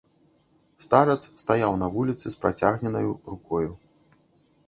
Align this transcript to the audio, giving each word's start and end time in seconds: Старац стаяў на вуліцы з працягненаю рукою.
Старац 0.85 1.17
стаяў 1.41 1.73
на 1.83 1.89
вуліцы 1.97 2.25
з 2.35 2.41
працягненаю 2.45 3.11
рукою. 3.35 3.69